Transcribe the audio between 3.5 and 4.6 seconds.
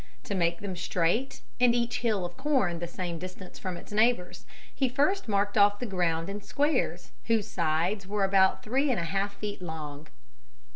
from its neighbors,